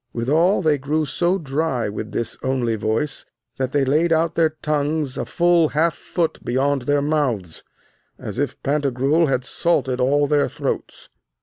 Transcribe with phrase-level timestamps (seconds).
[0.13, 3.23] Withal they grew so dry with this only voice,
[3.59, 7.63] that they laid out their tongues a full half foot beyond their mouths,
[8.17, 11.09] as if Pantagruel had salted all their throats.